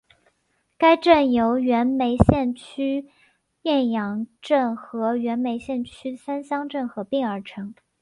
[0.79, 3.07] 该镇由原梅县区
[3.61, 7.75] 雁洋镇和原梅县区三乡镇合并而成。